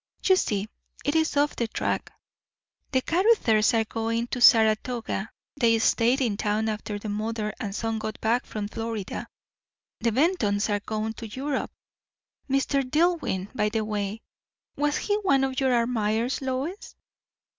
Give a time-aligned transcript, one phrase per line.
[0.23, 0.67] You see,
[1.05, 2.11] it is off the track.
[2.91, 7.99] The Caruthers are going to Saratoga; they stayed in town after the mother and son
[7.99, 9.27] got back from Florida.
[9.99, 11.69] The Bentons are gone to Europe.
[12.49, 12.81] Mr.
[12.83, 14.23] Dillwyn, by the way,
[14.75, 16.95] was he one of your admirers, Lois?"